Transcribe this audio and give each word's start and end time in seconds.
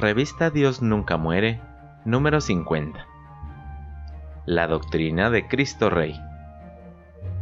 Revista 0.00 0.50
Dios 0.50 0.80
Nunca 0.80 1.16
Muere, 1.16 1.60
número 2.04 2.40
50. 2.40 3.04
La 4.46 4.68
doctrina 4.68 5.28
de 5.28 5.48
Cristo 5.48 5.90
Rey. 5.90 6.14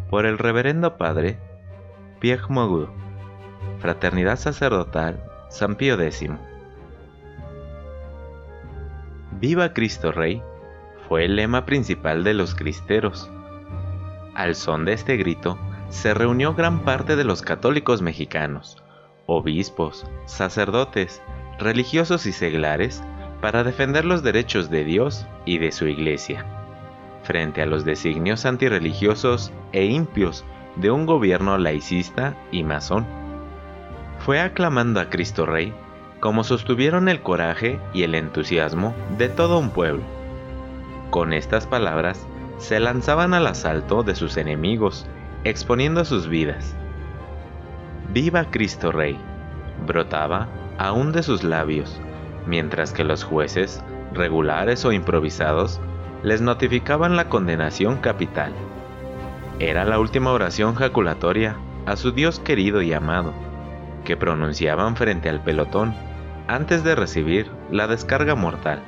Por 0.08 0.24
el 0.24 0.38
Reverendo 0.38 0.96
Padre 0.96 1.38
Pierre 2.18 2.46
Mogu, 2.48 2.88
Fraternidad 3.78 4.38
Sacerdotal 4.38 5.22
San 5.50 5.74
Pío 5.74 6.00
X. 6.00 6.30
Viva 9.32 9.74
Cristo 9.74 10.10
Rey 10.10 10.42
fue 11.10 11.26
el 11.26 11.36
lema 11.36 11.66
principal 11.66 12.24
de 12.24 12.32
los 12.32 12.54
cristeros. 12.54 13.30
Al 14.34 14.54
son 14.54 14.86
de 14.86 14.94
este 14.94 15.18
grito, 15.18 15.58
se 15.90 16.14
reunió 16.14 16.54
gran 16.54 16.84
parte 16.86 17.16
de 17.16 17.24
los 17.24 17.42
católicos 17.42 18.00
mexicanos, 18.00 18.82
obispos, 19.26 20.06
sacerdotes, 20.24 21.20
religiosos 21.58 22.26
y 22.26 22.32
seglares 22.32 23.02
para 23.40 23.64
defender 23.64 24.04
los 24.04 24.22
derechos 24.22 24.70
de 24.70 24.84
Dios 24.84 25.26
y 25.44 25.58
de 25.58 25.72
su 25.72 25.86
Iglesia, 25.86 26.44
frente 27.22 27.62
a 27.62 27.66
los 27.66 27.84
designios 27.84 28.46
antirreligiosos 28.46 29.52
e 29.72 29.84
impios 29.84 30.44
de 30.76 30.90
un 30.90 31.06
gobierno 31.06 31.58
laicista 31.58 32.36
y 32.50 32.62
masón. 32.62 33.06
Fue 34.18 34.40
aclamando 34.40 35.00
a 35.00 35.08
Cristo 35.10 35.46
Rey 35.46 35.74
como 36.20 36.44
sostuvieron 36.44 37.08
el 37.08 37.22
coraje 37.22 37.78
y 37.92 38.02
el 38.02 38.14
entusiasmo 38.14 38.94
de 39.18 39.28
todo 39.28 39.58
un 39.58 39.70
pueblo. 39.70 40.02
Con 41.10 41.32
estas 41.32 41.66
palabras, 41.66 42.26
se 42.58 42.80
lanzaban 42.80 43.34
al 43.34 43.46
asalto 43.46 44.02
de 44.02 44.14
sus 44.14 44.36
enemigos, 44.36 45.06
exponiendo 45.44 46.04
sus 46.04 46.26
vidas. 46.26 46.74
¡Viva 48.12 48.50
Cristo 48.50 48.92
Rey! 48.92 49.18
brotaba 49.86 50.48
aún 50.78 51.12
de 51.12 51.22
sus 51.22 51.42
labios, 51.42 52.00
mientras 52.46 52.92
que 52.92 53.04
los 53.04 53.24
jueces, 53.24 53.82
regulares 54.12 54.84
o 54.84 54.92
improvisados, 54.92 55.80
les 56.22 56.40
notificaban 56.40 57.16
la 57.16 57.28
condenación 57.28 57.98
capital. 57.98 58.52
Era 59.58 59.84
la 59.84 59.98
última 59.98 60.32
oración 60.32 60.74
jaculatoria 60.74 61.56
a 61.86 61.96
su 61.96 62.12
Dios 62.12 62.40
querido 62.40 62.82
y 62.82 62.92
amado, 62.92 63.32
que 64.04 64.16
pronunciaban 64.16 64.96
frente 64.96 65.28
al 65.28 65.42
pelotón 65.42 65.94
antes 66.48 66.84
de 66.84 66.94
recibir 66.94 67.50
la 67.70 67.86
descarga 67.86 68.34
mortal, 68.34 68.80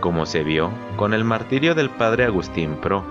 como 0.00 0.26
se 0.26 0.42
vio 0.42 0.70
con 0.96 1.14
el 1.14 1.24
martirio 1.24 1.74
del 1.74 1.90
padre 1.90 2.24
Agustín 2.24 2.76
Pro. 2.76 3.04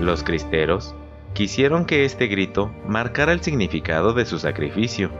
Los 0.00 0.22
cristeros 0.22 0.94
quisieron 1.34 1.84
que 1.84 2.04
este 2.04 2.26
grito 2.26 2.70
marcara 2.86 3.32
el 3.32 3.42
significado 3.42 4.14
de 4.14 4.24
su 4.24 4.38
sacrificio 4.38 5.10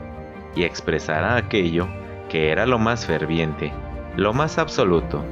y 0.55 0.63
expresara 0.63 1.35
aquello 1.35 1.87
que 2.29 2.49
era 2.49 2.65
lo 2.65 2.79
más 2.79 3.05
ferviente, 3.05 3.73
lo 4.15 4.33
más 4.33 4.57
absoluto, 4.57 5.23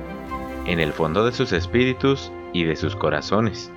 en 0.65 0.79
el 0.79 0.93
fondo 0.93 1.25
de 1.25 1.31
sus 1.31 1.51
espíritus 1.53 2.31
y 2.53 2.63
de 2.63 2.75
sus 2.75 2.95
corazones. 2.95 3.71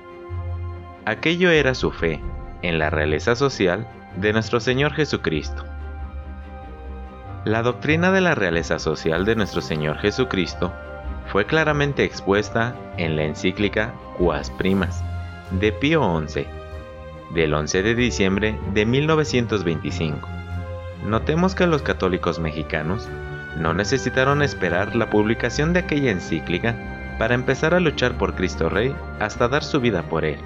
Aquello 1.05 1.49
era 1.49 1.73
su 1.73 1.91
fe 1.91 2.21
en 2.61 2.79
la 2.79 2.89
realeza 2.89 3.35
social 3.35 3.87
de 4.17 4.33
nuestro 4.33 4.59
Señor 4.59 4.93
Jesucristo. 4.93 5.65
La 7.45 7.61
doctrina 7.61 8.11
de 8.11 8.21
la 8.21 8.35
realeza 8.35 8.79
social 8.79 9.25
de 9.25 9.35
nuestro 9.35 9.61
Señor 9.61 9.97
Jesucristo 9.97 10.73
fue 11.27 11.45
claramente 11.45 12.03
expuesta 12.03 12.75
en 12.97 13.15
la 13.15 13.23
encíclica 13.23 13.93
Cuas 14.17 14.49
Primas 14.51 15.03
de 15.59 15.71
Pío 15.71 16.21
XI, 16.27 16.45
del 17.33 17.53
11 17.53 17.83
de 17.83 17.95
diciembre 17.95 18.59
de 18.73 18.85
1925 18.85 20.42
Notemos 21.05 21.53
que 21.53 21.67
los 21.67 21.81
católicos 21.81 22.39
mexicanos 22.39 23.09
no 23.57 23.73
necesitaron 23.73 24.41
esperar 24.41 24.95
la 24.95 25.09
publicación 25.09 25.73
de 25.73 25.79
aquella 25.79 26.11
encíclica 26.11 26.75
para 27.19 27.35
empezar 27.35 27.73
a 27.73 27.79
luchar 27.79 28.17
por 28.17 28.35
Cristo 28.35 28.69
Rey 28.69 28.95
hasta 29.19 29.47
dar 29.47 29.63
su 29.63 29.79
vida 29.79 30.03
por 30.03 30.25
él, 30.25 30.39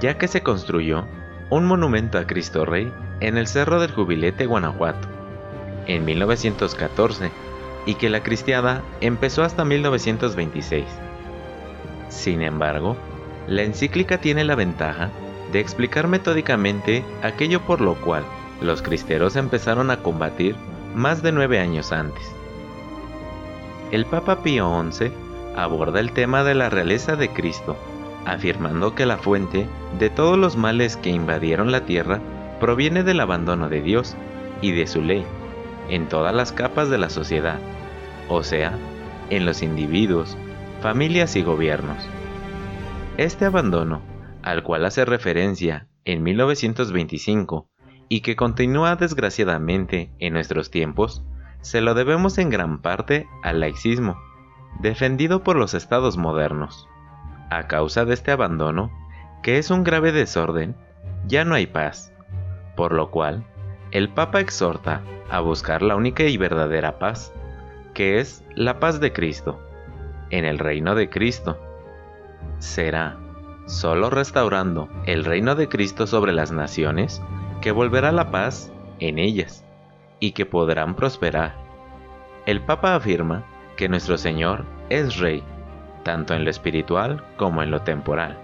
ya 0.00 0.18
que 0.18 0.28
se 0.28 0.42
construyó 0.42 1.06
un 1.48 1.64
monumento 1.64 2.18
a 2.18 2.26
Cristo 2.26 2.64
Rey 2.64 2.92
en 3.20 3.38
el 3.38 3.46
Cerro 3.46 3.80
del 3.80 3.92
Jubilete, 3.92 4.46
Guanajuato, 4.46 5.08
en 5.86 6.04
1914, 6.04 7.30
y 7.86 7.94
que 7.94 8.10
la 8.10 8.22
cristiada 8.22 8.82
empezó 9.00 9.42
hasta 9.42 9.64
1926. 9.64 10.84
Sin 12.08 12.42
embargo, 12.42 12.96
la 13.46 13.62
encíclica 13.62 14.18
tiene 14.18 14.44
la 14.44 14.54
ventaja 14.54 15.10
de 15.52 15.60
explicar 15.60 16.08
metódicamente 16.08 17.04
aquello 17.22 17.60
por 17.62 17.80
lo 17.80 17.94
cual 17.94 18.24
los 18.62 18.82
cristeros 18.82 19.36
empezaron 19.36 19.90
a 19.90 19.98
combatir 19.98 20.56
más 20.94 21.22
de 21.22 21.32
nueve 21.32 21.58
años 21.58 21.92
antes. 21.92 22.22
El 23.90 24.06
Papa 24.06 24.42
Pío 24.42 24.70
XI 24.90 25.12
aborda 25.56 26.00
el 26.00 26.12
tema 26.12 26.44
de 26.44 26.54
la 26.54 26.70
realeza 26.70 27.16
de 27.16 27.28
Cristo, 27.30 27.76
afirmando 28.24 28.94
que 28.94 29.06
la 29.06 29.18
fuente 29.18 29.66
de 29.98 30.10
todos 30.10 30.38
los 30.38 30.56
males 30.56 30.96
que 30.96 31.10
invadieron 31.10 31.70
la 31.72 31.84
tierra 31.84 32.20
proviene 32.60 33.02
del 33.02 33.20
abandono 33.20 33.68
de 33.68 33.82
Dios 33.82 34.16
y 34.60 34.72
de 34.72 34.86
su 34.86 35.02
ley 35.02 35.24
en 35.88 36.08
todas 36.08 36.34
las 36.34 36.52
capas 36.52 36.88
de 36.88 36.98
la 36.98 37.10
sociedad, 37.10 37.58
o 38.28 38.42
sea, 38.42 38.72
en 39.30 39.44
los 39.44 39.62
individuos, 39.62 40.36
familias 40.80 41.36
y 41.36 41.42
gobiernos. 41.42 41.98
Este 43.18 43.44
abandono, 43.44 44.00
al 44.42 44.62
cual 44.62 44.84
hace 44.84 45.04
referencia 45.04 45.88
en 46.04 46.22
1925 46.22 47.68
y 48.12 48.20
que 48.20 48.36
continúa 48.36 48.94
desgraciadamente 48.96 50.10
en 50.18 50.34
nuestros 50.34 50.70
tiempos, 50.70 51.22
se 51.62 51.80
lo 51.80 51.94
debemos 51.94 52.36
en 52.36 52.50
gran 52.50 52.82
parte 52.82 53.26
al 53.42 53.60
laicismo, 53.60 54.20
defendido 54.80 55.42
por 55.42 55.56
los 55.56 55.72
estados 55.72 56.18
modernos. 56.18 56.86
A 57.48 57.68
causa 57.68 58.04
de 58.04 58.12
este 58.12 58.30
abandono, 58.30 58.90
que 59.42 59.56
es 59.56 59.70
un 59.70 59.82
grave 59.82 60.12
desorden, 60.12 60.76
ya 61.26 61.46
no 61.46 61.54
hay 61.54 61.66
paz, 61.66 62.12
por 62.76 62.92
lo 62.92 63.10
cual 63.10 63.46
el 63.92 64.10
Papa 64.10 64.40
exhorta 64.40 65.00
a 65.30 65.40
buscar 65.40 65.80
la 65.80 65.96
única 65.96 66.24
y 66.24 66.36
verdadera 66.36 66.98
paz, 66.98 67.32
que 67.94 68.20
es 68.20 68.44
la 68.54 68.78
paz 68.78 69.00
de 69.00 69.14
Cristo, 69.14 69.58
en 70.28 70.44
el 70.44 70.58
reino 70.58 70.94
de 70.94 71.08
Cristo. 71.08 71.58
Será 72.58 73.16
solo 73.64 74.10
restaurando 74.10 74.90
el 75.06 75.24
reino 75.24 75.54
de 75.54 75.70
Cristo 75.70 76.06
sobre 76.06 76.34
las 76.34 76.52
naciones 76.52 77.22
que 77.62 77.70
volverá 77.70 78.12
la 78.12 78.30
paz 78.30 78.70
en 78.98 79.18
ellas 79.18 79.64
y 80.20 80.32
que 80.32 80.44
podrán 80.44 80.94
prosperar. 80.94 81.54
El 82.44 82.60
Papa 82.60 82.96
afirma 82.96 83.44
que 83.76 83.88
nuestro 83.88 84.18
Señor 84.18 84.64
es 84.90 85.16
Rey, 85.16 85.42
tanto 86.02 86.34
en 86.34 86.44
lo 86.44 86.50
espiritual 86.50 87.24
como 87.36 87.62
en 87.62 87.70
lo 87.70 87.80
temporal. 87.82 88.36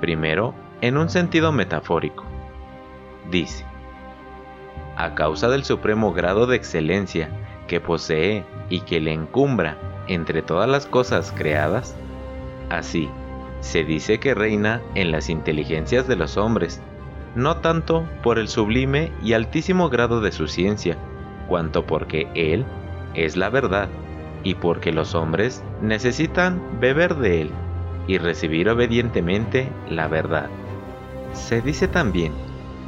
Primero, 0.00 0.52
en 0.80 0.98
un 0.98 1.08
sentido 1.08 1.52
metafórico. 1.52 2.24
Dice, 3.30 3.64
a 4.96 5.14
causa 5.14 5.48
del 5.48 5.64
supremo 5.64 6.12
grado 6.12 6.46
de 6.46 6.56
excelencia 6.56 7.30
que 7.68 7.80
posee 7.80 8.44
y 8.68 8.80
que 8.80 9.00
le 9.00 9.12
encumbra 9.12 9.76
entre 10.08 10.42
todas 10.42 10.68
las 10.68 10.86
cosas 10.86 11.32
creadas, 11.36 11.96
así 12.68 13.08
se 13.60 13.84
dice 13.84 14.18
que 14.18 14.34
reina 14.34 14.82
en 14.94 15.12
las 15.12 15.28
inteligencias 15.28 16.08
de 16.08 16.16
los 16.16 16.36
hombres 16.36 16.82
no 17.34 17.58
tanto 17.58 18.08
por 18.22 18.38
el 18.38 18.48
sublime 18.48 19.12
y 19.22 19.34
altísimo 19.34 19.88
grado 19.88 20.20
de 20.20 20.32
su 20.32 20.48
ciencia, 20.48 20.96
cuanto 21.48 21.86
porque 21.86 22.28
Él 22.34 22.64
es 23.14 23.36
la 23.36 23.50
verdad 23.50 23.88
y 24.42 24.54
porque 24.54 24.92
los 24.92 25.14
hombres 25.14 25.62
necesitan 25.82 26.60
beber 26.80 27.16
de 27.16 27.42
Él 27.42 27.50
y 28.06 28.18
recibir 28.18 28.68
obedientemente 28.68 29.68
la 29.88 30.08
verdad. 30.08 30.48
Se 31.32 31.60
dice 31.60 31.88
también 31.88 32.32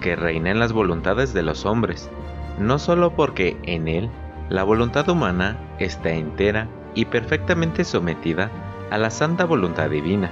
que 0.00 0.16
reina 0.16 0.50
en 0.50 0.58
las 0.58 0.72
voluntades 0.72 1.32
de 1.32 1.42
los 1.42 1.64
hombres, 1.64 2.10
no 2.58 2.78
solo 2.78 3.14
porque 3.14 3.56
en 3.62 3.88
Él 3.88 4.10
la 4.48 4.64
voluntad 4.64 5.08
humana 5.08 5.56
está 5.78 6.10
entera 6.10 6.68
y 6.94 7.04
perfectamente 7.06 7.84
sometida 7.84 8.50
a 8.90 8.98
la 8.98 9.10
santa 9.10 9.44
voluntad 9.44 9.88
divina, 9.88 10.30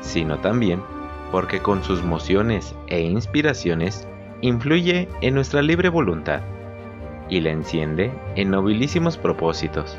sino 0.00 0.38
también 0.38 0.82
porque 1.32 1.60
con 1.60 1.82
sus 1.82 2.04
mociones 2.04 2.76
e 2.86 3.00
inspiraciones 3.00 4.06
influye 4.42 5.08
en 5.22 5.34
nuestra 5.34 5.62
libre 5.62 5.88
voluntad 5.88 6.42
y 7.28 7.40
la 7.40 7.50
enciende 7.50 8.12
en 8.36 8.50
nobilísimos 8.50 9.16
propósitos. 9.16 9.96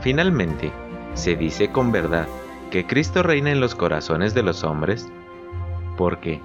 Finalmente, 0.00 0.70
se 1.14 1.34
dice 1.34 1.72
con 1.72 1.90
verdad 1.90 2.28
que 2.70 2.86
Cristo 2.86 3.22
reina 3.24 3.50
en 3.50 3.60
los 3.60 3.74
corazones 3.74 4.34
de 4.34 4.44
los 4.44 4.62
hombres, 4.62 5.10
porque, 5.96 6.40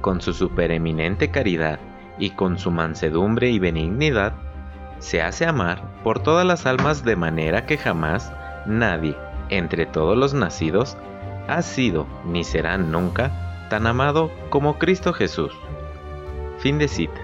con 0.00 0.22
su 0.22 0.32
supereminente 0.32 1.30
caridad 1.30 1.78
y 2.18 2.30
con 2.30 2.58
su 2.58 2.70
mansedumbre 2.70 3.50
y 3.50 3.58
benignidad, 3.58 4.32
se 5.00 5.20
hace 5.20 5.44
amar 5.44 5.82
por 6.02 6.20
todas 6.20 6.46
las 6.46 6.64
almas 6.64 7.04
de 7.04 7.16
manera 7.16 7.66
que 7.66 7.76
jamás 7.76 8.32
nadie, 8.64 9.14
entre 9.50 9.84
todos 9.84 10.16
los 10.16 10.32
nacidos, 10.32 10.96
ha 11.48 11.62
sido 11.62 12.06
ni 12.24 12.44
será 12.44 12.78
nunca 12.78 13.66
tan 13.68 13.86
amado 13.86 14.30
como 14.50 14.78
Cristo 14.78 15.12
Jesús. 15.12 15.52
Fin 16.58 16.78
de 16.78 16.88
cita. 16.88 17.20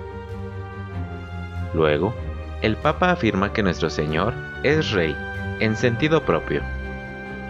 Luego, 1.75 2.14
el 2.62 2.76
Papa 2.76 3.11
afirma 3.11 3.52
que 3.52 3.62
nuestro 3.62 3.90
Señor 3.90 4.34
es 4.62 4.90
Rey 4.90 5.17
en 5.61 5.76
sentido 5.76 6.25
propio. 6.25 6.62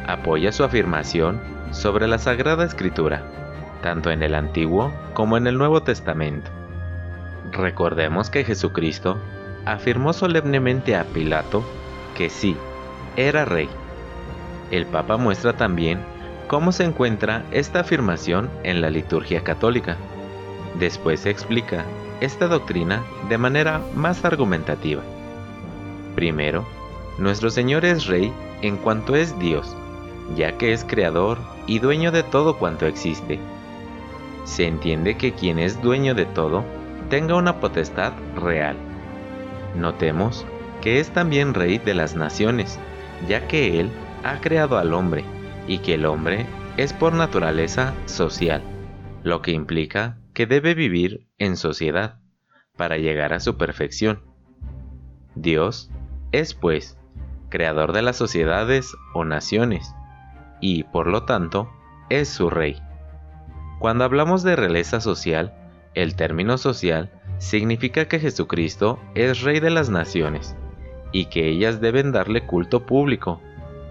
Apoya 0.07 0.53
su 0.53 0.65
afirmación 0.65 1.41
sobre 1.71 2.07
la 2.07 2.19
Sagrada 2.19 2.65
Escritura, 2.65 3.23
tanto 3.83 4.11
en 4.11 4.23
el 4.23 4.35
Antiguo 4.35 4.93
como 5.15 5.37
en 5.37 5.47
el 5.47 5.57
Nuevo 5.57 5.83
Testamento. 5.83 6.51
Recordemos 7.53 8.31
que 8.31 8.45
Jesucristo 8.45 9.19
afirmó 9.65 10.13
solemnemente 10.13 10.97
a 10.97 11.05
Pilato 11.05 11.65
que 12.17 12.29
sí, 12.29 12.57
era 13.17 13.45
rey. 13.45 13.69
El 14.71 14.87
Papa 14.87 15.17
muestra 15.17 15.55
también 15.55 16.01
cómo 16.51 16.73
se 16.73 16.83
encuentra 16.83 17.45
esta 17.53 17.79
afirmación 17.79 18.51
en 18.65 18.81
la 18.81 18.91
liturgia 18.91 19.45
católica. 19.45 19.97
Después 20.81 21.21
se 21.21 21.31
explica 21.31 21.85
esta 22.21 22.49
doctrina 22.49 23.05
de 23.29 23.39
manera 23.39 23.81
más 23.95 24.25
argumentativa. 24.25 25.01
Primero, 26.17 26.67
nuestro 27.19 27.51
Señor 27.51 27.85
es 27.85 28.07
Rey 28.07 28.33
en 28.63 28.79
cuanto 28.79 29.15
es 29.15 29.39
Dios, 29.39 29.77
ya 30.35 30.59
que 30.59 30.73
es 30.73 30.85
creador 30.85 31.39
y 31.69 31.79
dueño 31.79 32.11
de 32.11 32.25
todo 32.25 32.59
cuanto 32.59 32.85
existe. 32.87 33.39
Se 34.43 34.67
entiende 34.67 35.17
que 35.17 35.31
quien 35.31 35.61
es 35.61 35.81
dueño 35.81 36.17
de 36.17 36.27
todo 36.27 36.65
tenga 37.11 37.37
una 37.37 37.61
potestad 37.61 38.13
real. 38.35 38.75
Notemos 39.77 40.45
que 40.81 40.99
es 40.99 41.11
también 41.11 41.55
Rey 41.55 41.79
de 41.79 41.95
las 41.95 42.17
naciones, 42.17 42.77
ya 43.29 43.47
que 43.47 43.79
Él 43.79 43.89
ha 44.25 44.41
creado 44.41 44.79
al 44.79 44.95
hombre 44.95 45.25
y 45.71 45.79
que 45.79 45.95
el 45.95 46.05
hombre 46.05 46.47
es 46.77 46.93
por 46.93 47.13
naturaleza 47.13 47.95
social, 48.07 48.61
lo 49.23 49.41
que 49.41 49.53
implica 49.53 50.19
que 50.35 50.45
debe 50.45 50.75
vivir 50.75 51.29
en 51.39 51.57
sociedad 51.57 52.19
para 52.77 52.99
llegar 52.99 53.33
a 53.33 53.39
su 53.39 53.57
perfección. 53.57 54.21
Dios 55.37 55.89
es, 56.33 56.55
pues, 56.55 56.99
creador 57.51 57.93
de 57.93 58.03
las 58.03 58.17
sociedades 58.17 58.97
o 59.15 59.25
naciones, 59.25 59.95
y, 60.61 60.83
por 60.83 61.07
lo 61.07 61.23
tanto, 61.23 61.71
es 62.09 62.29
su 62.29 62.51
rey. 62.51 62.83
Cuando 63.79 64.03
hablamos 64.03 64.43
de 64.43 64.57
realeza 64.57 65.01
social, 65.01 65.55
el 65.95 66.17
término 66.17 66.59
social 66.59 67.13
significa 67.39 68.07
que 68.07 68.19
Jesucristo 68.19 68.99
es 69.15 69.43
rey 69.43 69.61
de 69.61 69.71
las 69.71 69.89
naciones, 69.89 70.57
y 71.13 71.27
que 71.27 71.47
ellas 71.49 71.81
deben 71.81 72.11
darle 72.11 72.45
culto 72.45 72.87
público 72.87 73.41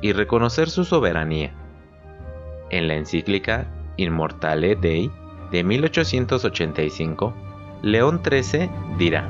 y 0.02 0.12
reconocer 0.12 0.70
su 0.70 0.84
soberanía. 0.84 1.54
En 2.70 2.88
la 2.88 2.96
encíclica 2.96 3.68
Immortale 3.98 4.76
Dei 4.76 5.12
de 5.52 5.64
1885, 5.64 7.34
León 7.82 8.22
XIII 8.24 8.70
dirá, 8.98 9.30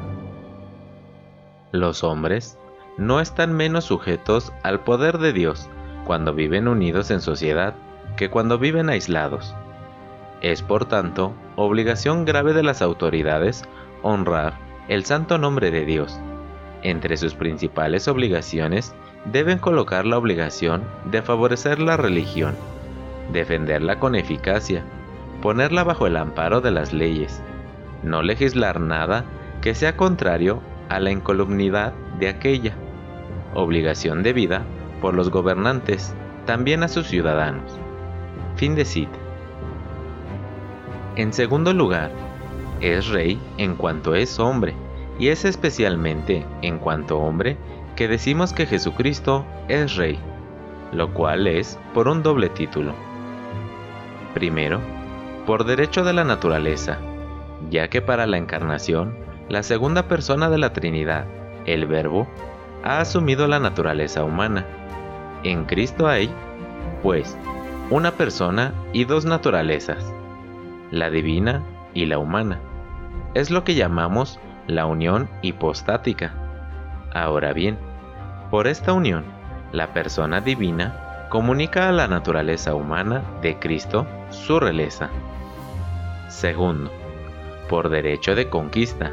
Los 1.72 2.04
hombres 2.04 2.58
no 2.98 3.22
están 3.22 3.54
menos 3.54 3.86
sujetos 3.86 4.52
al 4.64 4.82
poder 4.82 5.18
de 5.18 5.32
Dios 5.32 5.70
cuando 6.06 6.34
viven 6.34 6.68
unidos 6.68 7.12
en 7.12 7.22
sociedad 7.22 7.76
que 8.18 8.30
cuando 8.30 8.60
viven 8.60 8.90
aislados. 8.90 9.56
Es 10.42 10.62
por 10.62 10.86
tanto 10.86 11.34
obligación 11.56 12.26
grave 12.26 12.54
de 12.54 12.64
las 12.64 12.82
autoridades 12.82 13.64
honrar 14.02 14.58
el 14.88 15.06
santo 15.06 15.38
nombre 15.38 15.72
de 15.72 15.86
Dios. 15.86 16.20
Entre 16.82 17.16
sus 17.18 17.36
principales 17.36 18.08
obligaciones 18.08 18.94
deben 19.26 19.60
colocar 19.60 20.06
la 20.06 20.18
obligación 20.18 20.84
de 21.06 21.22
favorecer 21.22 21.80
la 21.80 21.98
religión, 21.98 22.56
defenderla 23.32 24.00
con 24.00 24.16
eficacia, 24.16 24.84
ponerla 25.42 25.84
bajo 25.84 26.08
el 26.08 26.18
amparo 26.18 26.62
de 26.62 26.72
las 26.72 26.94
leyes, 26.94 27.42
no 28.04 28.22
legislar 28.22 28.80
nada 28.80 29.26
que 29.62 29.76
sea 29.76 29.96
contrario 29.96 30.62
a 30.90 31.00
la 31.00 31.12
incolumnidad 31.12 31.94
de 32.20 32.30
aquella, 32.30 32.74
obligación 33.54 34.24
debida 34.24 34.64
por 35.02 35.14
los 35.14 35.30
gobernantes 35.30 36.14
también 36.46 36.84
a 36.84 36.88
sus 36.88 37.08
ciudadanos. 37.08 37.80
Fin 38.56 38.76
de 38.76 38.86
cita. 38.86 39.18
En 41.16 41.34
segundo 41.34 41.74
lugar, 41.74 42.12
es 42.82 43.08
rey 43.08 43.40
en 43.58 43.76
cuanto 43.76 44.16
es 44.16 44.40
hombre, 44.40 44.74
y 45.20 45.28
es 45.28 45.44
especialmente 45.44 46.46
en 46.62 46.80
cuanto 46.80 47.20
hombre 47.20 47.58
que 47.96 48.08
decimos 48.08 48.54
que 48.54 48.66
Jesucristo 48.66 49.46
es 49.68 49.98
rey, 49.98 50.18
lo 50.94 51.14
cual 51.14 51.46
es 51.48 51.78
por 51.94 52.08
un 52.08 52.24
doble 52.24 52.48
título. 52.50 52.94
Primero, 54.34 54.80
por 55.46 55.66
derecho 55.66 56.04
de 56.04 56.14
la 56.14 56.24
naturaleza, 56.24 57.00
ya 57.70 57.88
que 57.90 58.02
para 58.02 58.28
la 58.28 58.38
encarnación, 58.38 59.16
la 59.50 59.64
segunda 59.64 60.08
persona 60.08 60.50
de 60.50 60.60
la 60.60 60.74
Trinidad, 60.74 61.26
el 61.66 61.88
Verbo, 61.88 62.28
ha 62.84 63.00
asumido 63.00 63.48
la 63.48 63.60
naturaleza 63.60 64.24
humana. 64.24 64.66
En 65.44 65.66
Cristo 65.66 66.08
hay, 66.08 66.30
pues, 67.02 67.38
una 67.90 68.12
persona 68.12 68.74
y 68.94 69.06
dos 69.06 69.26
naturalezas, 69.26 70.14
la 70.92 71.10
divina 71.10 71.64
y 71.94 72.06
la 72.06 72.20
humana. 72.20 72.60
Es 73.34 73.50
lo 73.50 73.64
que 73.64 73.76
llamamos 73.76 74.40
la 74.68 74.86
unión 74.86 75.28
hipostática. 75.42 76.34
Ahora 77.14 77.54
bien, 77.54 77.78
por 78.52 78.68
esta 78.68 78.94
unión, 78.94 79.24
la 79.72 79.94
persona 79.94 80.42
divina 80.42 81.28
comunica 81.30 81.90
a 81.90 81.92
la 81.92 82.08
naturaleza 82.08 82.76
humana 82.76 83.24
de 83.42 83.58
Cristo 83.58 84.06
su 84.32 84.60
realeza. 84.60 85.10
Segundo, 86.28 86.92
por 87.70 87.90
derecho 87.90 88.36
de 88.36 88.50
conquista, 88.50 89.12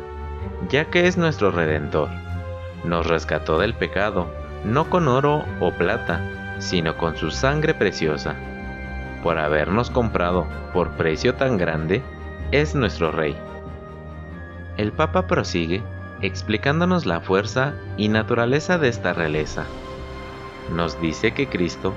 ya 0.69 0.87
que 0.87 1.07
es 1.07 1.17
nuestro 1.17 1.51
Redentor. 1.51 2.09
Nos 2.85 3.07
rescató 3.07 3.59
del 3.59 3.75
pecado, 3.75 4.27
no 4.65 4.89
con 4.91 5.09
oro 5.09 5.45
o 5.61 5.73
plata, 5.73 6.57
sino 6.59 6.97
con 6.97 7.17
su 7.17 7.31
sangre 7.31 7.75
preciosa. 7.75 8.35
Por 9.23 9.39
habernos 9.39 9.91
comprado 9.91 10.47
por 10.73 10.93
precio 10.93 11.35
tan 11.35 11.59
grande, 11.59 12.03
es 12.53 12.75
nuestro 12.75 13.11
Rey. 13.11 13.37
El 14.77 14.93
Papa 14.93 15.27
prosigue 15.27 15.83
explicándonos 16.23 17.07
la 17.07 17.21
fuerza 17.21 17.75
y 17.97 18.09
naturaleza 18.09 18.79
de 18.79 18.89
esta 18.89 19.13
realeza. 19.13 19.65
Nos 20.75 21.01
dice 21.01 21.33
que 21.33 21.49
Cristo 21.49 21.95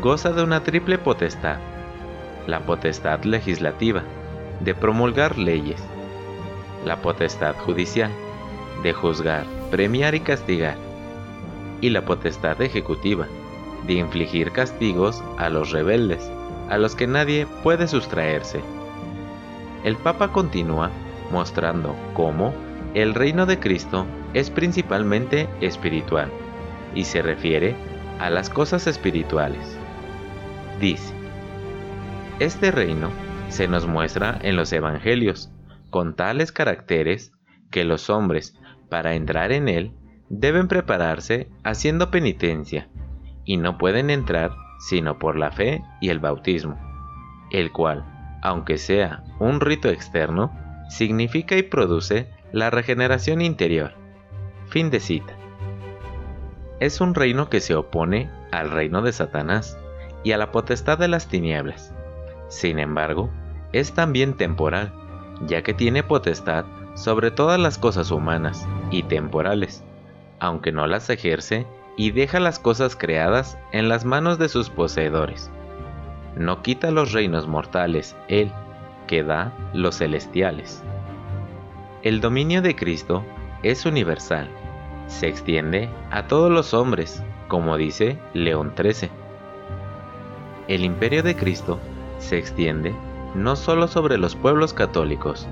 goza 0.00 0.32
de 0.32 0.42
una 0.42 0.62
triple 0.62 0.98
potestad, 0.98 1.58
la 2.46 2.60
potestad 2.60 3.22
legislativa, 3.24 4.02
de 4.60 4.74
promulgar 4.74 5.38
leyes, 5.38 5.82
la 6.84 6.96
potestad 6.96 7.54
judicial, 7.56 8.10
de 8.82 8.92
juzgar, 8.92 9.44
premiar 9.70 10.14
y 10.14 10.20
castigar, 10.20 10.76
y 11.80 11.90
la 11.90 12.04
potestad 12.04 12.60
ejecutiva, 12.62 13.26
de 13.86 13.94
infligir 13.94 14.52
castigos 14.52 15.22
a 15.38 15.48
los 15.48 15.70
rebeldes, 15.70 16.30
a 16.70 16.78
los 16.78 16.94
que 16.94 17.06
nadie 17.06 17.46
puede 17.62 17.88
sustraerse. 17.88 18.60
El 19.84 19.96
Papa 19.96 20.32
continúa 20.32 20.90
mostrando 21.30 21.96
cómo 22.14 22.52
el 22.94 23.14
reino 23.14 23.46
de 23.46 23.58
Cristo 23.58 24.06
es 24.34 24.50
principalmente 24.50 25.48
espiritual 25.60 26.30
y 26.94 27.04
se 27.04 27.22
refiere 27.22 27.74
a 28.20 28.30
las 28.30 28.50
cosas 28.50 28.86
espirituales. 28.86 29.76
Dice, 30.78 31.21
este 32.44 32.72
reino 32.72 33.10
se 33.50 33.68
nos 33.68 33.86
muestra 33.86 34.36
en 34.42 34.56
los 34.56 34.72
evangelios 34.72 35.52
con 35.90 36.16
tales 36.16 36.50
caracteres 36.50 37.32
que 37.70 37.84
los 37.84 38.10
hombres, 38.10 38.58
para 38.88 39.14
entrar 39.14 39.52
en 39.52 39.68
él, 39.68 39.92
deben 40.28 40.66
prepararse 40.66 41.48
haciendo 41.62 42.10
penitencia, 42.10 42.88
y 43.44 43.58
no 43.58 43.78
pueden 43.78 44.10
entrar 44.10 44.50
sino 44.80 45.20
por 45.20 45.36
la 45.36 45.52
fe 45.52 45.84
y 46.00 46.08
el 46.08 46.18
bautismo, 46.18 46.76
el 47.52 47.70
cual, 47.70 48.04
aunque 48.42 48.76
sea 48.76 49.22
un 49.38 49.60
rito 49.60 49.88
externo, 49.88 50.52
significa 50.88 51.56
y 51.56 51.62
produce 51.62 52.28
la 52.50 52.70
regeneración 52.70 53.40
interior. 53.40 53.94
Fin 54.66 54.90
de 54.90 54.98
cita. 54.98 55.36
Es 56.80 57.00
un 57.00 57.14
reino 57.14 57.48
que 57.48 57.60
se 57.60 57.76
opone 57.76 58.28
al 58.50 58.70
reino 58.70 59.00
de 59.02 59.12
Satanás 59.12 59.78
y 60.24 60.32
a 60.32 60.38
la 60.38 60.50
potestad 60.50 60.98
de 60.98 61.06
las 61.06 61.28
tinieblas. 61.28 61.94
Sin 62.52 62.78
embargo, 62.78 63.30
es 63.72 63.94
también 63.94 64.34
temporal, 64.34 64.92
ya 65.46 65.62
que 65.62 65.72
tiene 65.72 66.02
potestad 66.02 66.66
sobre 66.92 67.30
todas 67.30 67.58
las 67.58 67.78
cosas 67.78 68.10
humanas 68.10 68.68
y 68.90 69.04
temporales, 69.04 69.82
aunque 70.38 70.70
no 70.70 70.86
las 70.86 71.08
ejerce 71.08 71.66
y 71.96 72.10
deja 72.10 72.40
las 72.40 72.58
cosas 72.58 72.94
creadas 72.94 73.56
en 73.72 73.88
las 73.88 74.04
manos 74.04 74.38
de 74.38 74.50
sus 74.50 74.68
poseedores. 74.68 75.50
No 76.36 76.60
quita 76.60 76.90
los 76.90 77.12
reinos 77.12 77.48
mortales 77.48 78.14
Él, 78.28 78.52
que 79.06 79.24
da 79.24 79.50
los 79.72 79.96
celestiales. 79.96 80.82
El 82.02 82.20
dominio 82.20 82.60
de 82.60 82.76
Cristo 82.76 83.24
es 83.62 83.86
universal, 83.86 84.50
se 85.06 85.26
extiende 85.26 85.88
a 86.10 86.26
todos 86.26 86.50
los 86.50 86.74
hombres, 86.74 87.22
como 87.48 87.78
dice 87.78 88.18
León 88.34 88.74
XIII. 88.76 89.08
El 90.68 90.84
imperio 90.84 91.22
de 91.22 91.34
Cristo 91.34 91.80
se 92.22 92.38
extiende 92.38 92.94
no 93.34 93.56
solo 93.56 93.88
sobre 93.88 94.18
los 94.18 94.36
pueblos 94.36 94.72
católicos 94.72 95.46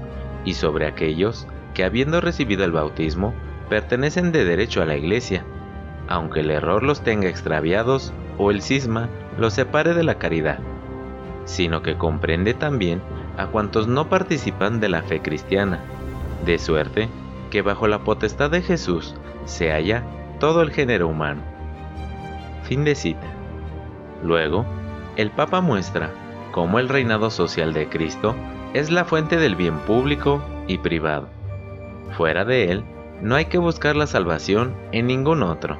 y 0.44 0.54
sobre 0.54 0.86
aquellos 0.86 1.46
que 1.74 1.84
habiendo 1.84 2.20
recibido 2.20 2.64
el 2.64 2.72
bautismo 2.72 3.34
pertenecen 3.68 4.32
de 4.32 4.44
derecho 4.44 4.82
a 4.82 4.86
la 4.86 4.96
Iglesia, 4.96 5.44
aunque 6.08 6.40
el 6.40 6.50
error 6.50 6.82
los 6.82 7.02
tenga 7.02 7.28
extraviados 7.28 8.12
o 8.38 8.50
el 8.50 8.62
cisma 8.62 9.08
los 9.38 9.54
separe 9.54 9.94
de 9.94 10.02
la 10.02 10.16
caridad, 10.16 10.58
sino 11.44 11.82
que 11.82 11.96
comprende 11.96 12.54
también 12.54 13.00
a 13.36 13.46
cuantos 13.46 13.86
no 13.86 14.08
participan 14.08 14.80
de 14.80 14.88
la 14.88 15.02
fe 15.02 15.20
cristiana, 15.20 15.80
de 16.44 16.58
suerte 16.58 17.08
que 17.50 17.62
bajo 17.62 17.88
la 17.88 18.00
potestad 18.00 18.50
de 18.50 18.62
Jesús 18.62 19.14
se 19.44 19.70
halla 19.72 20.02
todo 20.38 20.62
el 20.62 20.70
género 20.70 21.08
humano. 21.08 21.42
Fin 22.64 22.84
de 22.84 22.94
cita. 22.94 23.26
Luego, 24.22 24.64
el 25.16 25.30
Papa 25.30 25.60
muestra 25.60 26.10
cómo 26.52 26.78
el 26.78 26.88
reinado 26.88 27.30
social 27.30 27.72
de 27.72 27.88
Cristo 27.88 28.34
es 28.74 28.90
la 28.90 29.04
fuente 29.04 29.36
del 29.36 29.56
bien 29.56 29.78
público 29.80 30.42
y 30.66 30.78
privado. 30.78 31.28
Fuera 32.16 32.44
de 32.44 32.70
él, 32.70 32.84
no 33.22 33.34
hay 33.34 33.46
que 33.46 33.58
buscar 33.58 33.96
la 33.96 34.06
salvación 34.06 34.74
en 34.92 35.06
ningún 35.06 35.42
otro, 35.42 35.78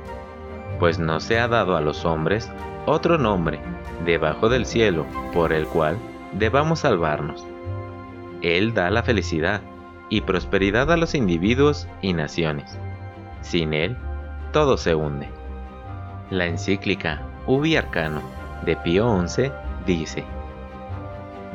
pues 0.78 0.98
no 0.98 1.20
se 1.20 1.38
ha 1.38 1.48
dado 1.48 1.76
a 1.76 1.80
los 1.80 2.04
hombres 2.04 2.50
otro 2.86 3.18
nombre 3.18 3.60
debajo 4.04 4.48
del 4.48 4.66
cielo 4.66 5.06
por 5.32 5.52
el 5.52 5.66
cual 5.66 5.98
debamos 6.32 6.80
salvarnos. 6.80 7.44
Él 8.42 8.74
da 8.74 8.90
la 8.90 9.02
felicidad 9.02 9.60
y 10.08 10.22
prosperidad 10.22 10.90
a 10.90 10.96
los 10.96 11.14
individuos 11.14 11.86
y 12.02 12.12
naciones. 12.12 12.78
Sin 13.42 13.74
él, 13.74 13.96
todo 14.52 14.76
se 14.76 14.94
hunde. 14.94 15.28
La 16.30 16.46
encíclica 16.46 17.22
Ubi 17.46 17.76
Arcano 17.76 18.22
de 18.64 18.76
Pío 18.76 19.26
XI 19.26 19.52
dice, 19.86 20.24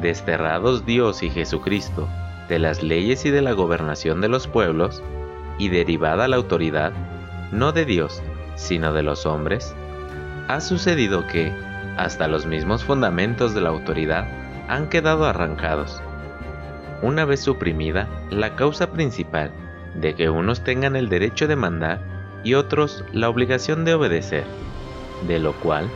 Desterrados 0.01 0.85
Dios 0.85 1.23
y 1.23 1.29
Jesucristo 1.29 2.07
de 2.47 2.59
las 2.59 2.83
leyes 2.83 3.25
y 3.25 3.31
de 3.31 3.41
la 3.41 3.53
gobernación 3.53 4.21
de 4.21 4.29
los 4.29 4.47
pueblos, 4.47 5.01
y 5.57 5.69
derivada 5.69 6.27
la 6.27 6.35
autoridad, 6.35 6.93
no 7.51 7.71
de 7.71 7.85
Dios, 7.85 8.21
sino 8.55 8.93
de 8.93 9.03
los 9.03 9.25
hombres, 9.25 9.75
ha 10.47 10.59
sucedido 10.61 11.25
que, 11.27 11.51
hasta 11.97 12.27
los 12.27 12.45
mismos 12.45 12.83
fundamentos 12.83 13.55
de 13.55 13.61
la 13.61 13.69
autoridad 13.69 14.27
han 14.67 14.89
quedado 14.89 15.25
arrancados. 15.25 16.01
Una 17.01 17.25
vez 17.25 17.39
suprimida 17.39 18.07
la 18.29 18.55
causa 18.55 18.91
principal 18.91 19.51
de 19.95 20.13
que 20.13 20.29
unos 20.29 20.63
tengan 20.63 20.95
el 20.95 21.07
derecho 21.07 21.47
de 21.47 21.55
mandar 21.55 22.01
y 22.43 22.53
otros 22.53 23.05
la 23.13 23.29
obligación 23.29 23.85
de 23.85 23.93
obedecer, 23.93 24.43
de 25.27 25.39
lo 25.39 25.53
cual 25.53 25.89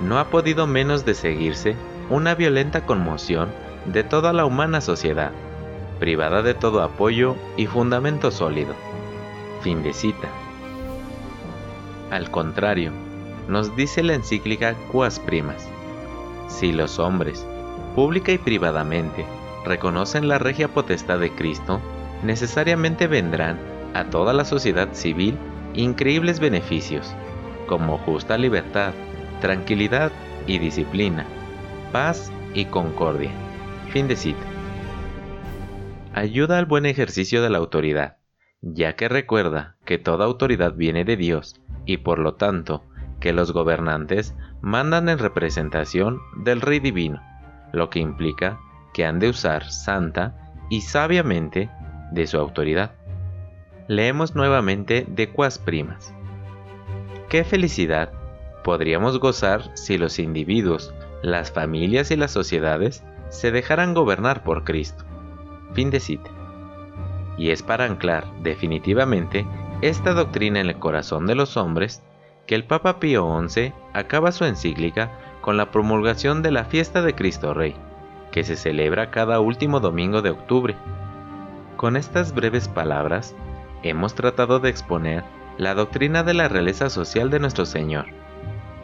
no 0.00 0.18
ha 0.18 0.30
podido 0.30 0.66
menos 0.66 1.04
de 1.04 1.14
seguirse 1.14 1.76
una 2.12 2.34
violenta 2.34 2.84
conmoción 2.84 3.48
de 3.86 4.04
toda 4.04 4.34
la 4.34 4.44
humana 4.44 4.82
sociedad, 4.82 5.30
privada 5.98 6.42
de 6.42 6.52
todo 6.52 6.82
apoyo 6.82 7.36
y 7.56 7.64
fundamento 7.66 8.30
sólido. 8.30 8.74
Fin 9.62 9.82
de 9.82 9.94
cita. 9.94 10.28
Al 12.10 12.30
contrario, 12.30 12.92
nos 13.48 13.74
dice 13.76 14.02
la 14.02 14.12
encíclica 14.12 14.74
Quas 14.92 15.20
Primas, 15.20 15.66
si 16.48 16.70
los 16.70 16.98
hombres, 16.98 17.46
pública 17.94 18.30
y 18.30 18.36
privadamente, 18.36 19.24
reconocen 19.64 20.28
la 20.28 20.36
regia 20.38 20.68
potestad 20.68 21.18
de 21.18 21.30
Cristo, 21.30 21.80
necesariamente 22.22 23.06
vendrán 23.06 23.58
a 23.94 24.04
toda 24.04 24.34
la 24.34 24.44
sociedad 24.44 24.92
civil 24.92 25.38
increíbles 25.72 26.40
beneficios, 26.40 27.14
como 27.66 27.96
justa 27.96 28.36
libertad, 28.36 28.92
tranquilidad 29.40 30.12
y 30.46 30.58
disciplina, 30.58 31.24
paz 31.92 32.32
y 32.54 32.64
concordia. 32.64 33.30
Fin 33.90 34.08
de 34.08 34.16
cita. 34.16 34.44
Ayuda 36.14 36.58
al 36.58 36.64
buen 36.64 36.86
ejercicio 36.86 37.42
de 37.42 37.50
la 37.50 37.58
autoridad, 37.58 38.16
ya 38.62 38.96
que 38.96 39.08
recuerda 39.08 39.76
que 39.84 39.98
toda 39.98 40.24
autoridad 40.24 40.74
viene 40.74 41.04
de 41.04 41.16
Dios 41.16 41.60
y 41.84 41.98
por 41.98 42.18
lo 42.18 42.34
tanto 42.34 42.82
que 43.20 43.34
los 43.34 43.52
gobernantes 43.52 44.34
mandan 44.62 45.08
en 45.08 45.18
representación 45.18 46.18
del 46.38 46.62
Rey 46.62 46.80
Divino, 46.80 47.20
lo 47.72 47.90
que 47.90 47.98
implica 47.98 48.58
que 48.94 49.04
han 49.04 49.18
de 49.18 49.28
usar 49.28 49.70
santa 49.70 50.54
y 50.70 50.80
sabiamente 50.80 51.70
de 52.10 52.26
su 52.26 52.38
autoridad. 52.38 52.92
Leemos 53.86 54.34
nuevamente 54.34 55.06
de 55.08 55.28
Cuas 55.28 55.58
Primas. 55.58 56.14
Qué 57.28 57.44
felicidad 57.44 58.12
podríamos 58.64 59.18
gozar 59.18 59.76
si 59.76 59.98
los 59.98 60.18
individuos 60.18 60.94
las 61.22 61.52
familias 61.52 62.10
y 62.10 62.16
las 62.16 62.32
sociedades 62.32 63.04
se 63.30 63.52
dejarán 63.52 63.94
gobernar 63.94 64.42
por 64.42 64.64
Cristo. 64.64 65.04
Fin 65.72 65.90
de 65.90 66.00
cita. 66.00 66.30
Y 67.38 67.50
es 67.50 67.62
para 67.62 67.84
anclar 67.84 68.26
definitivamente 68.42 69.46
esta 69.80 70.12
doctrina 70.12 70.60
en 70.60 70.68
el 70.68 70.78
corazón 70.78 71.26
de 71.26 71.34
los 71.34 71.56
hombres 71.56 72.02
que 72.46 72.54
el 72.54 72.64
Papa 72.64 72.98
Pío 72.98 73.26
XI 73.48 73.72
acaba 73.94 74.32
su 74.32 74.44
encíclica 74.44 75.10
con 75.40 75.56
la 75.56 75.70
promulgación 75.70 76.42
de 76.42 76.50
la 76.50 76.64
fiesta 76.64 77.02
de 77.02 77.14
Cristo 77.14 77.54
Rey, 77.54 77.74
que 78.30 78.44
se 78.44 78.56
celebra 78.56 79.10
cada 79.10 79.40
último 79.40 79.80
domingo 79.80 80.22
de 80.22 80.30
octubre. 80.30 80.76
Con 81.76 81.96
estas 81.96 82.34
breves 82.34 82.68
palabras, 82.68 83.34
hemos 83.82 84.14
tratado 84.14 84.60
de 84.60 84.70
exponer 84.70 85.24
la 85.56 85.74
doctrina 85.74 86.22
de 86.22 86.34
la 86.34 86.48
realeza 86.48 86.90
social 86.90 87.30
de 87.30 87.40
nuestro 87.40 87.64
Señor, 87.64 88.06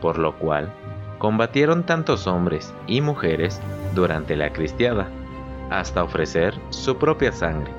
por 0.00 0.18
lo 0.18 0.36
cual 0.38 0.72
combatieron 1.18 1.84
tantos 1.84 2.26
hombres 2.26 2.72
y 2.86 3.00
mujeres 3.00 3.60
durante 3.94 4.36
la 4.36 4.52
cristiada, 4.52 5.08
hasta 5.70 6.02
ofrecer 6.02 6.54
su 6.70 6.96
propia 6.96 7.32
sangre. 7.32 7.72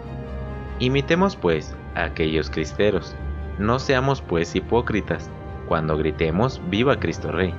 Imitemos 0.79 1.35
pues 1.35 1.75
a 1.95 2.05
aquellos 2.05 2.49
cristeros, 2.49 3.15
no 3.57 3.79
seamos 3.79 4.21
pues 4.21 4.55
hipócritas 4.55 5.29
cuando 5.67 5.97
gritemos 5.97 6.61
Viva 6.69 6.99
Cristo 6.99 7.31
Rey. 7.31 7.53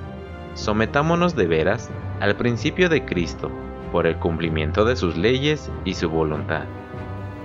Sometámonos 0.54 1.36
de 1.36 1.46
veras 1.46 1.90
al 2.20 2.36
principio 2.36 2.88
de 2.88 3.04
Cristo 3.04 3.50
por 3.92 4.06
el 4.06 4.16
cumplimiento 4.16 4.84
de 4.84 4.96
sus 4.96 5.16
leyes 5.16 5.70
y 5.84 5.94
su 5.94 6.08
voluntad, 6.08 6.64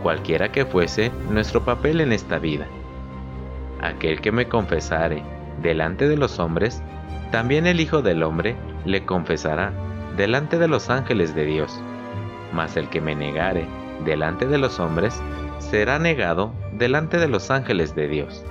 cualquiera 0.04 0.52
que 0.52 0.66
fuese 0.66 1.12
nuestro 1.30 1.64
papel 1.64 2.02
en 2.02 2.12
esta 2.12 2.40
vida. 2.40 2.68
Aquel 3.82 4.22
que 4.22 4.32
me 4.32 4.48
confesare 4.48 5.24
delante 5.62 6.08
de 6.08 6.18
los 6.18 6.40
hombres, 6.40 6.82
también 7.32 7.68
el 7.68 7.80
Hijo 7.80 8.02
del 8.02 8.24
Hombre 8.24 8.56
le 8.86 9.06
confesará 9.06 9.74
delante 10.16 10.58
de 10.58 10.68
los 10.68 10.90
ángeles 10.90 11.36
de 11.36 11.46
Dios. 11.46 11.80
Mas 12.54 12.78
el 12.78 12.90
que 12.90 13.02
me 13.02 13.16
negare 13.16 13.68
delante 14.04 14.46
de 14.46 14.58
los 14.58 14.80
hombres, 14.80 15.22
será 15.60 16.00
negado 16.00 16.54
delante 16.74 17.18
de 17.18 17.28
los 17.28 17.50
ángeles 17.50 17.96
de 17.96 18.08
Dios. 18.08 18.44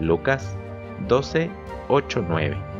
Lucas 0.00 0.56
12, 1.08 1.50
8, 1.88 2.24
9. 2.28 2.73